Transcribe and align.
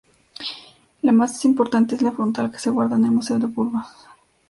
La 1.03 1.11
más 1.11 1.45
importante 1.45 1.93
es 1.93 2.01
la 2.01 2.11
frontal, 2.11 2.49
que 2.51 2.57
se 2.57 2.71
guarda 2.71 2.95
en 2.95 3.05
el 3.05 3.11
Museo 3.11 3.37
de 3.37 3.45
Burgos. 3.45 3.85